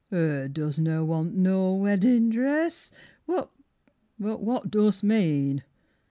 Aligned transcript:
'Er 0.11 0.47
doesna 0.49 1.05
want 1.05 1.35
no 1.35 1.75
weddin 1.75 2.31
dress... 2.31 2.91
What 3.27 3.51
but 4.17 4.41
what 4.41 4.71
dost 4.71 5.03
mean? 5.03 5.61